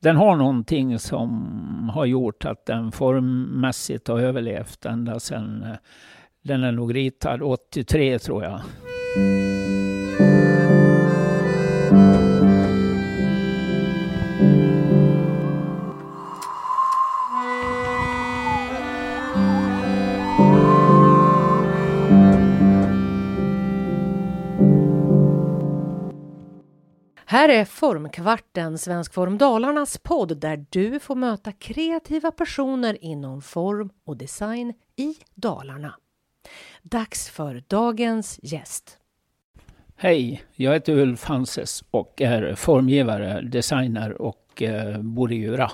[0.00, 5.76] den har någonting som har gjort att den formmässigt har överlevt ända sedan eh,
[6.42, 8.60] den är nog ritad 83 tror jag.
[27.30, 33.90] Här är Formkvarten, Svensk Form Dalarnas podd där du får möta kreativa personer inom form
[34.04, 35.94] och design i Dalarna.
[36.82, 38.98] Dags för dagens gäst.
[39.96, 45.70] Hej, jag heter Ulf Hanses och är formgivare, designer och eh, bor i Djura.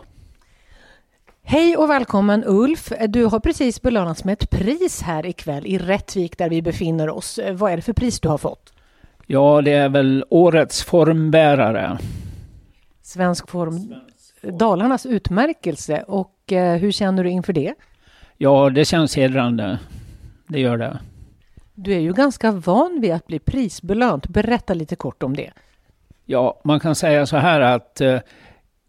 [1.42, 2.92] Hej och välkommen Ulf!
[3.08, 7.40] Du har precis belönats med ett pris här ikväll i Rättvik där vi befinner oss.
[7.52, 8.74] Vad är det för pris du har fått?
[9.26, 11.98] Ja, det är väl årets formbärare.
[13.02, 13.94] Svensk form,
[14.42, 16.04] Dalarnas utmärkelse.
[16.08, 17.74] Och eh, hur känner du inför det?
[18.36, 19.78] Ja, det känns hedrande.
[20.48, 20.98] Det gör det.
[21.74, 24.28] Du är ju ganska van vid att bli prisbelönt.
[24.28, 25.50] Berätta lite kort om det.
[26.24, 28.18] Ja, man kan säga så här att eh,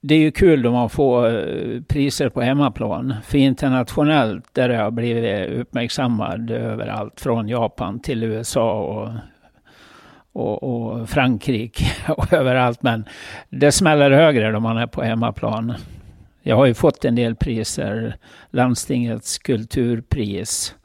[0.02, 3.14] det är ju kul om man får eh, priser på hemmaplan.
[3.24, 9.10] För internationellt där jag har blivit uppmärksammad överallt från Japan till USA och
[10.36, 12.84] och, och Frankrike och överallt.
[12.84, 13.06] Men
[13.50, 15.74] det smäller högre när man är på hemmaplan.
[16.42, 18.18] Jag har ju fått en del priser.
[18.50, 20.76] Landstingets kulturpris.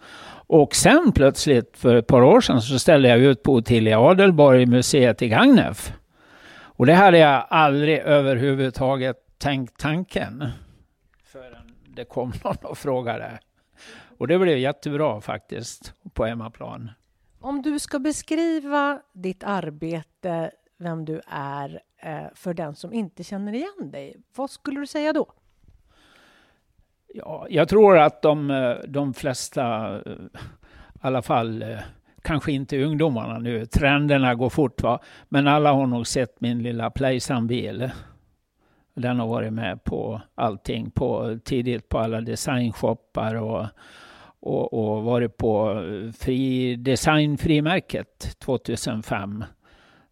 [0.47, 4.67] Och sen plötsligt för ett par år sedan så ställde jag ut på Ottilia Adelborg
[4.67, 5.93] museet i Gagnef.
[6.53, 10.49] Och det hade jag aldrig överhuvudtaget tänkt tanken.
[11.25, 13.39] Förrän det kom någon och frågade.
[14.19, 16.91] Och det blev jättebra faktiskt på hemmaplan.
[17.43, 23.53] Om du ska beskriva ditt arbete, vem du är, eh, för den som inte känner
[23.53, 25.27] igen dig, vad skulle du säga då?
[27.15, 30.13] Ja, jag tror att de, eh, de flesta, eh,
[30.95, 31.65] i alla fall
[32.23, 36.91] kanske inte ungdomarna nu, trenderna går fort va, men alla har nog sett min lilla
[36.91, 37.91] Playsan-bil.
[38.95, 43.67] Den har varit med på allting, på, tidigt på alla designshoppar och
[44.41, 49.45] och, och varit på eh, fri designfrimärket 2005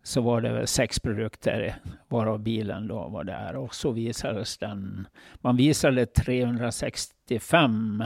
[0.03, 1.77] så var det sex produkter
[2.09, 5.09] varav bilen då var där och så visades den.
[5.35, 8.05] Man visade 365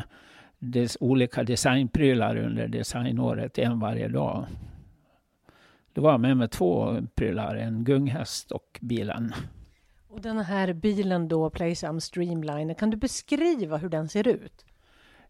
[0.59, 4.47] des, olika designprylar under designåret, en varje dag.
[5.93, 9.33] Då var jag med med två prylar, en gunghäst och bilen.
[10.09, 14.65] Och den här bilen då, Playsam Streamliner, kan du beskriva hur den ser ut?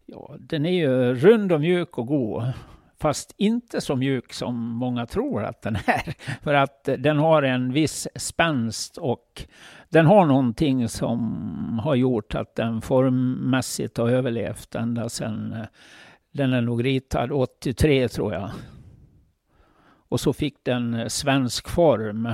[0.05, 2.53] Ja, den är ju rund och mjuk och god.
[2.99, 6.15] Fast inte så mjuk som många tror att den är.
[6.43, 9.43] För att den har en viss spänst och
[9.89, 15.65] den har någonting som har gjort att den formmässigt har överlevt ända sedan eh,
[16.31, 18.49] den är nog ritad 83 tror jag.
[20.09, 22.29] Och så fick den eh, svensk form.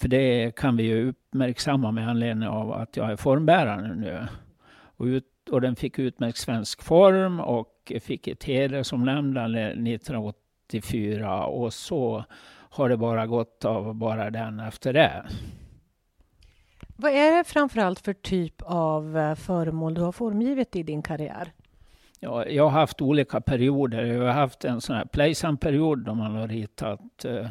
[0.00, 4.26] För det kan vi ju uppmärksamma med anledning av att jag är formbärare nu.
[4.96, 12.24] Och ut och den fick utmärkt svensk form och fick ett hedersomnämnande 1984 och så
[12.70, 15.26] har det bara gått av bara den efter det.
[16.96, 21.52] Vad är det framförallt för typ av eh, föremål du har formgivit i din karriär?
[22.20, 24.04] Ja, jag har haft olika perioder.
[24.04, 27.46] Jag har haft en sån här Playsan-period då man har ritat eh,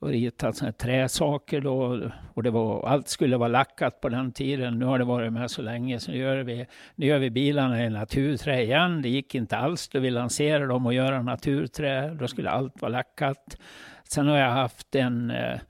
[0.00, 2.10] och ritat såna här träsaker då.
[2.34, 4.78] Och det var, allt skulle vara lackat på den tiden.
[4.78, 7.84] Nu har det varit med så länge så nu gör vi, nu gör vi bilarna
[7.84, 9.02] i naturträ igen.
[9.02, 12.14] Det gick inte alls då vi lanserade dem och göra naturträ.
[12.14, 13.56] Då skulle allt vara lackat.
[14.04, 15.60] Sen har jag haft en eh,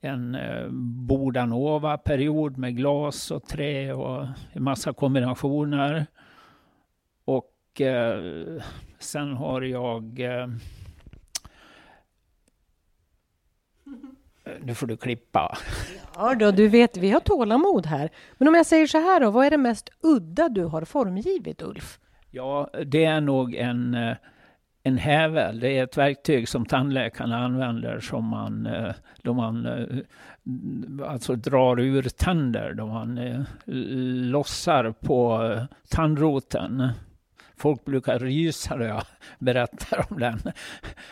[0.00, 0.68] en eh,
[1.08, 6.06] Bordanova-period med glas och trä och en massa kombinationer.
[7.24, 8.22] Och eh,
[8.98, 10.48] sen har jag eh,
[14.62, 15.58] nu får du klippa.
[16.14, 18.10] Ja då, du vet, vi har tålamod här.
[18.38, 21.62] Men om jag säger så här då, vad är det mest udda du har formgivit,
[21.62, 21.98] Ulf?
[22.30, 24.16] Ja, det är nog en, eh,
[24.82, 25.60] en hävel.
[25.60, 28.92] Det är ett verktyg som tandläkarna använder som man, eh,
[29.22, 33.44] då man eh, alltså drar ur tänder, då man
[34.30, 35.40] lossar på
[35.88, 36.88] tandroten.
[37.60, 39.02] Folk brukar rysa när jag
[39.38, 40.40] berättar om den.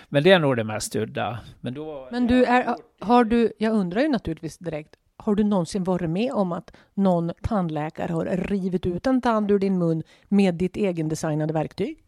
[0.08, 1.38] Men det är nog det mest udda.
[1.60, 5.84] Men, då, Men du, är, har du, jag undrar ju naturligtvis direkt, har du någonsin
[5.84, 10.54] varit med om att någon tandläkare har rivit ut en tand ur din mun med
[10.54, 12.04] ditt egendesignade verktyg?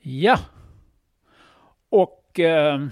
[0.00, 0.38] Ja.
[1.88, 2.86] Och eh,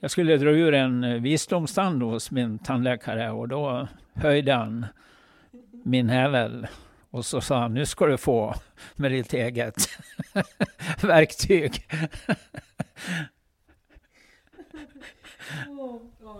[0.00, 4.86] jag skulle dra ur en visdomstand hos min tandläkare och då höjde han
[5.84, 6.66] min hävel.
[7.14, 8.54] Och så sa han, nu ska du få
[8.94, 9.74] med ditt eget
[11.02, 11.86] verktyg.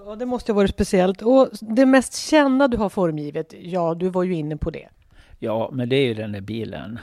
[0.07, 1.23] Ja, det måste ha varit speciellt.
[1.23, 4.89] Och det mest kända du har formgivet, ja, du var ju inne på det.
[5.39, 6.99] Ja, men det är ju den där bilen.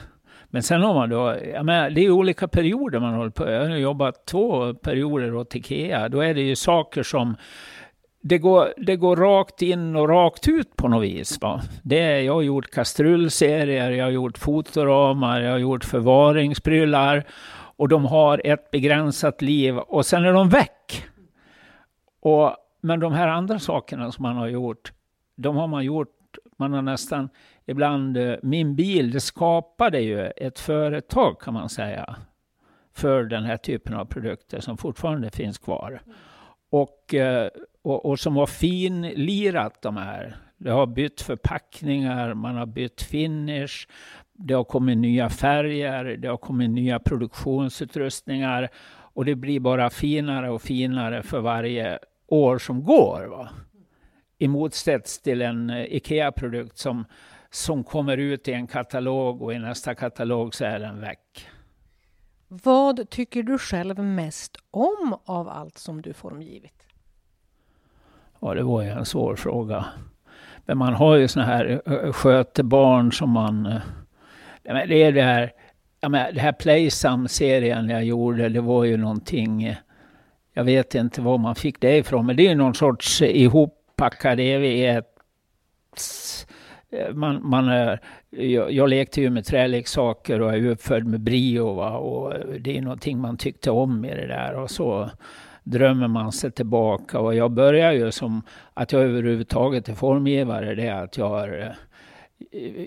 [0.50, 3.50] Men sen har man då, jag menar, det är olika perioder man håller på.
[3.50, 6.08] Jag har jobbat två perioder åt Ikea.
[6.08, 7.36] Då är det ju saker som
[8.22, 11.40] det går, det går rakt in och rakt ut på något vis.
[11.40, 11.62] Va?
[11.82, 17.24] Det jag har gjort kastrullserier, jag har gjort fotoramar, jag har gjort förvaringsprylar.
[17.76, 21.04] Och de har ett begränsat liv och sen är de väck.
[22.20, 24.92] Och, men de här andra sakerna som man har gjort,
[25.36, 26.08] de har man gjort,
[26.56, 27.28] man har nästan
[27.66, 32.16] ibland, eh, min bil, det skapade ju ett företag kan man säga,
[32.94, 36.02] för den här typen av produkter som fortfarande finns kvar.
[36.70, 37.48] Och, eh,
[37.82, 40.36] och, och som har finlirat de här.
[40.58, 43.88] Det har bytt förpackningar, man har bytt finish,
[44.32, 48.68] det har kommit nya färger, det har kommit nya produktionsutrustningar
[49.14, 53.26] och det blir bara finare och finare för varje år som går.
[53.30, 53.48] Va?
[54.38, 57.04] I motsats till en eh, IKEA-produkt som,
[57.50, 61.48] som kommer ut i en katalog och i nästa katalog så är den väck.
[62.48, 66.91] Vad tycker du själv mest om av allt som du formgivit?
[68.42, 69.84] Ja, det var ju en svår fråga.
[70.66, 73.66] Men man har ju såna här skötebarn som man...
[73.66, 75.52] Eh, det är det här,
[76.00, 79.76] ja, men det här Playsam-serien jag gjorde, det var ju någonting eh,
[80.54, 84.40] jag vet inte var man fick det ifrån, men det är ju någon sorts ihoppackad
[84.40, 85.06] evighet.
[86.90, 88.00] Eh, man, man är,
[88.30, 91.72] jag, jag lekte ju med träleksaker och är uppfödd med brio.
[91.72, 91.96] Va?
[91.96, 94.54] Och det är någonting man tyckte om i det där.
[94.54, 95.10] Och så
[95.62, 97.20] drömmer man sig tillbaka.
[97.20, 98.42] Och jag börjar ju som
[98.74, 100.74] att jag överhuvudtaget är formgivare.
[100.74, 101.72] Det är att jag har eh,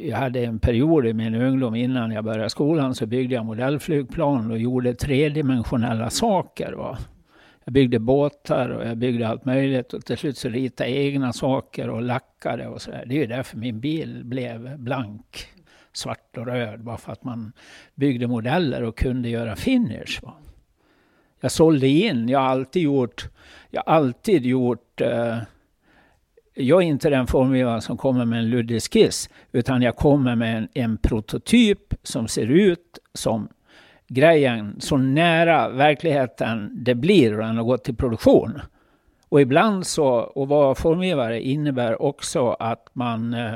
[0.03, 4.51] jag hade en period i min ungdom innan jag började skolan så byggde jag modellflygplan
[4.51, 6.73] och gjorde tredimensionella saker.
[6.73, 6.97] Va?
[7.63, 11.33] Jag byggde båtar och jag byggde allt möjligt och till slut så ritade jag egna
[11.33, 13.03] saker och lackade och sådär.
[13.07, 15.47] Det är ju därför min bil blev blank,
[15.93, 17.53] svart och röd, bara för att man
[17.95, 20.21] byggde modeller och kunde göra finish.
[20.21, 20.33] Va?
[21.45, 23.29] Jag sålde in, jag har alltid gjort,
[23.69, 25.37] jag har alltid gjort eh,
[26.53, 30.57] jag är inte den formgivaren som kommer med en luddig skiss, utan jag kommer med
[30.57, 33.47] en, en prototyp som ser ut som
[34.07, 38.61] grejen så nära verkligheten det blir och den har gått till produktion.
[39.29, 43.53] Och ibland så, att vara formgivare innebär också att man, eh,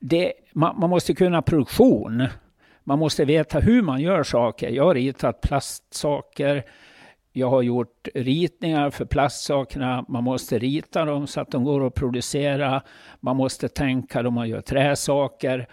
[0.00, 2.28] det, man, man måste kunna produktion.
[2.88, 4.70] Man måste veta hur man gör saker.
[4.70, 6.64] Jag har ritat plastsaker.
[7.32, 10.04] Jag har gjort ritningar för plastsakerna.
[10.08, 12.82] Man måste rita dem så att de går att producera.
[13.20, 15.66] Man måste tänka då man gör träsaker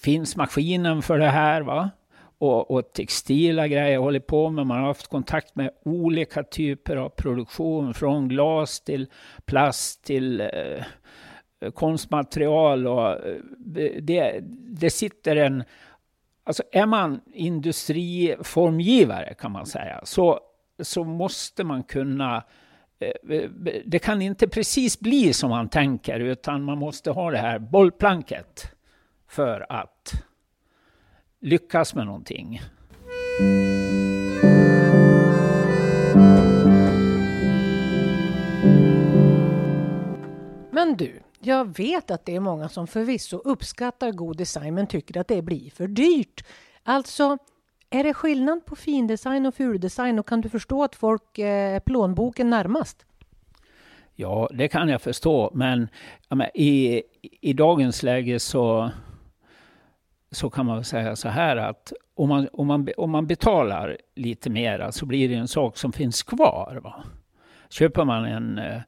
[0.00, 1.62] finns maskinen för det här.
[1.62, 1.90] Va?
[2.38, 4.66] Och, och textila grejer jag håller på med.
[4.66, 7.94] Man har haft kontakt med olika typer av produktion.
[7.94, 9.06] Från glas till
[9.44, 10.84] plast till eh,
[11.64, 12.86] Eh, konstmaterial.
[12.86, 13.36] Och, eh,
[14.00, 15.64] det, det sitter en...
[16.46, 20.40] Alltså är man industriformgivare kan man säga, så,
[20.78, 22.44] så måste man kunna
[22.98, 23.10] eh,
[23.84, 28.66] det kan inte precis bli som man tänker, utan man måste ha det här bollplanket
[29.28, 30.12] för att
[31.40, 32.60] lyckas med någonting.
[40.70, 45.20] Men du, jag vet att det är många som förvisso uppskattar god design men tycker
[45.20, 46.44] att det blir för dyrt.
[46.82, 47.38] Alltså,
[47.90, 52.50] är det skillnad på findesign och fuldesign och kan du förstå att folk är plånboken
[52.50, 53.06] närmast?
[54.14, 55.88] Ja, det kan jag förstå, men,
[56.28, 57.02] men i,
[57.40, 58.90] i dagens läge så
[60.34, 64.50] så kan man säga så här att om man, om man, om man betalar lite
[64.50, 66.80] mera så blir det en sak som finns kvar.
[66.82, 67.04] Va?
[67.68, 68.80] Köper man en eh,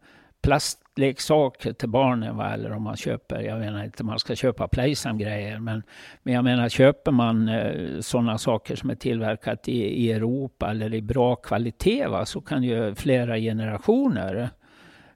[0.42, 2.52] plastleksaker till barnen va?
[2.52, 5.82] eller om man köper, jag menar inte man ska köpa Playsam-grejer, men,
[6.22, 10.94] men jag menar köper man eh, sådana saker som är tillverkat i, i Europa eller
[10.94, 12.26] i bra kvalitet va?
[12.26, 14.50] så kan ju flera generationer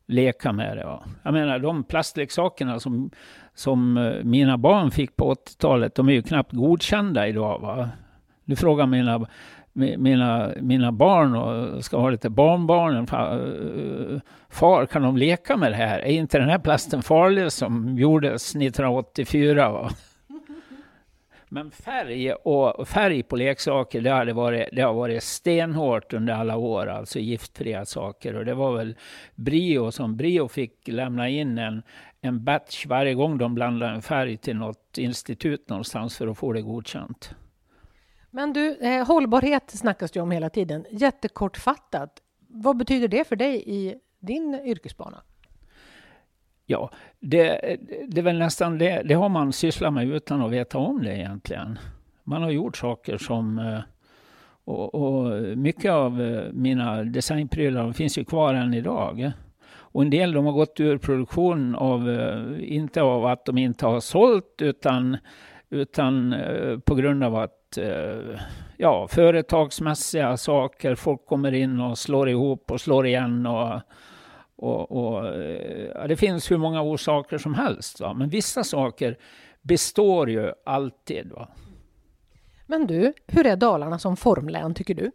[0.07, 0.85] leka med det.
[0.85, 1.05] Va?
[1.23, 3.11] Jag menar de plastleksakerna som
[3.55, 7.59] som eh, mina barn fick på 80-talet, de är ju knappt godkända idag.
[7.59, 7.89] Va?
[8.45, 9.27] Nu frågar mina,
[9.73, 13.07] mina, mina barn och ska ha lite barnbarn.
[14.49, 15.99] far, kan de leka med det här?
[15.99, 19.71] Är inte den här plasten farlig som gjordes 1984?
[19.71, 19.91] Va?
[21.53, 26.57] Men färg och färg på leksaker, det, hade varit, det har varit stenhårt under alla
[26.57, 28.37] år, alltså giftfria saker.
[28.37, 28.97] Och det var väl
[29.35, 31.83] Brio som Brio fick lämna in en,
[32.21, 36.53] en batch varje gång de blandade en färg till något institut någonstans för att få
[36.53, 37.35] det godkänt.
[38.31, 40.87] Men du, eh, hållbarhet snackas det om hela tiden.
[40.91, 45.23] Jättekortfattat, vad betyder det för dig i din yrkesbana?
[46.67, 47.77] Ja, det,
[48.09, 49.03] det är väl nästan det.
[49.05, 51.79] Det har man sysslat med utan att veta om det egentligen.
[52.25, 53.59] Man har gjort saker som...
[53.59, 53.81] Eh,
[54.65, 59.33] och, och mycket av eh, mina designprylar finns ju kvar än idag.
[59.73, 63.87] Och en del de har gått ur produktion av, eh, inte av att de inte
[63.87, 65.17] har sålt, utan,
[65.71, 66.35] utan
[66.85, 67.60] på grund av att
[68.77, 73.47] ja, företagsmässiga saker, folk kommer in och slår ihop och slår igen.
[73.47, 73.81] och
[74.63, 75.27] och, och
[75.95, 78.01] ja, det finns hur många orsaker som helst.
[78.01, 78.15] Va?
[78.15, 79.19] Men vissa saker
[79.63, 81.33] består ju alltid.
[81.33, 81.49] Va?
[82.67, 85.11] Men du, hur är Dalarna som formlän tycker du?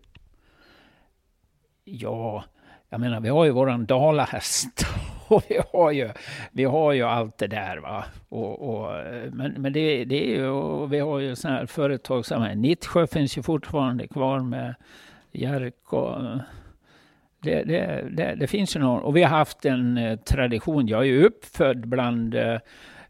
[1.84, 2.44] Ja,
[2.90, 4.86] jag menar vi har ju våran dalahäst.
[5.28, 6.10] Och vi har ju,
[6.52, 7.78] vi har ju allt det där.
[7.78, 8.06] Va?
[8.30, 8.92] Och, och
[9.32, 12.58] men men det, det är ju, vi har ju sådana här företagsamhet.
[12.58, 14.76] Nittsjö finns ju fortfarande kvar med
[15.32, 16.22] Jerk och
[17.46, 20.88] det, det, det, det, finns ju någon, och vi har haft en eh, tradition.
[20.88, 22.58] Jag är ju uppfödd bland eh,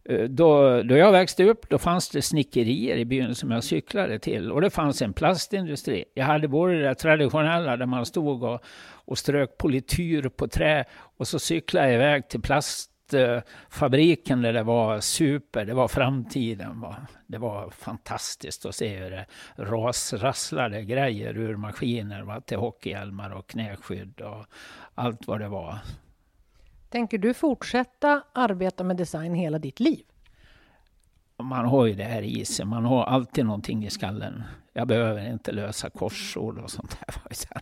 [0.10, 4.20] Eh, då, då jag växte upp då fanns det snickerier i byn som jag cyklade
[4.20, 4.52] till.
[4.52, 6.06] Och det fanns en plastindustri.
[6.14, 10.86] Jag hade både det traditionella där man stod och, och strök polityr på trä
[11.18, 12.92] och så cyklade jag iväg till plast
[13.70, 16.82] fabriken där det var super, det var framtiden.
[16.82, 16.96] Va?
[17.28, 22.42] Det var fantastiskt att se hur det rasrasslade grejer ur maskiner va?
[22.42, 24.46] till hockeyhjälmar och knäskydd och
[24.96, 25.80] allt vad det var.
[26.96, 30.04] Tänker du fortsätta arbeta med design hela ditt liv?
[31.38, 34.44] Man har ju det här i sig, man har alltid någonting i skallen.
[34.74, 37.16] Jag behöver inte lösa korsord och sånt där.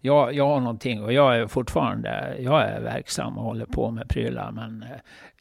[0.00, 4.08] Jag, jag har någonting och jag är fortfarande jag är verksam och håller på med
[4.08, 4.52] prylar.
[4.52, 4.88] Men eh,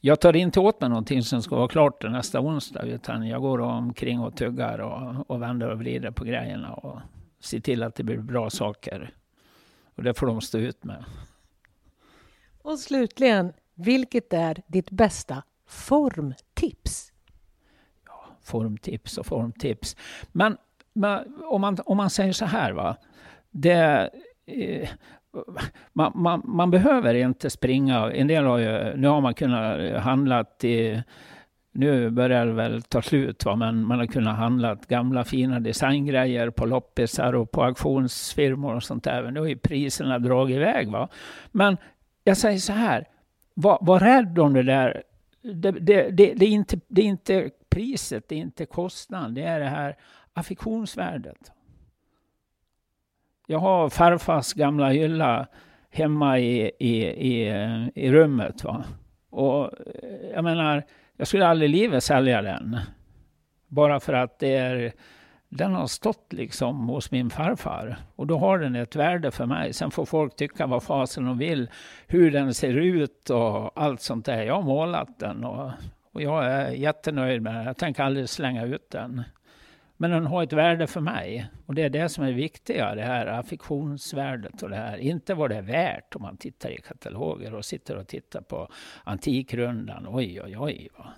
[0.01, 2.83] jag tar inte åt mig någonting som ska vara klart till nästa onsdag.
[2.83, 6.73] Utan jag går omkring och tuggar och, och vänder och vrider på grejerna.
[6.73, 6.99] Och
[7.39, 9.13] ser till att det blir bra saker.
[9.95, 11.05] Och det får de stå ut med.
[12.65, 17.11] Och slutligen, vilket är ditt bästa formtips?
[18.05, 19.95] Ja, formtips och formtips.
[20.31, 20.57] Men
[20.93, 22.95] men om, man, om man säger så här, va.
[23.51, 24.09] Det,
[24.45, 24.89] eh,
[25.93, 28.11] man, man, man, behöver inte springa.
[28.11, 31.01] En del har ju, nu har man kunnat handla till
[31.75, 33.55] nu börjar det väl ta slut, va?
[33.55, 39.03] men man har kunnat handla gamla fina designgrejer på loppisar och på auktionsfirmor och sånt
[39.03, 39.23] där.
[39.23, 40.91] Men nu har ju priserna dragit iväg.
[40.91, 41.09] Va?
[41.51, 41.77] Men
[42.27, 43.07] jag säger så här,
[43.53, 45.03] var, var rädd om det där.
[45.41, 49.33] Det, det, det, det, är inte, det är inte priset, det är inte kostnaden.
[49.33, 49.97] Det är det här
[50.33, 51.51] affektionsvärdet.
[53.47, 55.47] Jag har farfars gamla hylla
[55.89, 57.47] hemma i, i, i,
[57.95, 58.63] i rummet.
[58.63, 58.83] Va?
[59.29, 60.83] Och eh, jag menar,
[61.17, 62.79] jag skulle aldrig i livet sälja den.
[63.67, 64.93] Bara för att det är,
[65.55, 67.97] den har stått liksom hos min farfar.
[68.15, 69.73] Och då har den ett värde för mig.
[69.73, 71.69] Sen får folk tycka vad fasen de vill.
[72.07, 74.43] Hur den ser ut och allt sånt där.
[74.43, 75.71] Jag har målat den och,
[76.13, 77.65] och jag är jättenöjd med den.
[77.65, 79.23] Jag tänker aldrig slänga ut den.
[79.97, 81.47] Men den har ett värde för mig.
[81.65, 84.97] Och det är det som är viktiga, det här affektionsvärdet och det här.
[84.97, 88.69] Inte vad det är värt om man tittar i kataloger och sitter och tittar på
[89.03, 90.05] Antikrundan.
[90.09, 90.89] Oj, oj, oj.
[90.97, 91.13] Va?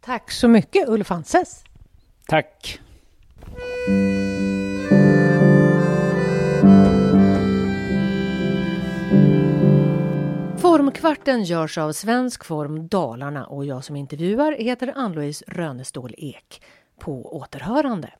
[0.00, 1.64] Tack så mycket Ulf Hanses.
[2.26, 2.80] Tack.
[10.58, 16.62] Formkvarten görs av Svensk Form Dalarna och jag som intervjuar heter Ann-Louise Rönestål Ek
[16.98, 18.10] på återhörande.